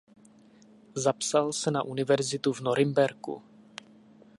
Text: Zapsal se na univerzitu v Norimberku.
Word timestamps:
Zapsal 0.95 1.53
se 1.53 1.71
na 1.71 1.83
univerzitu 1.83 2.53
v 2.53 2.61
Norimberku. 2.61 3.43